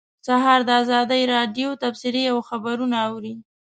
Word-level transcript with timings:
سهار 0.27 0.59
د 0.65 0.69
ازادۍ 0.81 1.21
راډیو 1.33 1.69
تبصرې 1.83 2.23
او 2.31 2.37
خبرونه 2.49 2.97
اوري. 3.09 3.33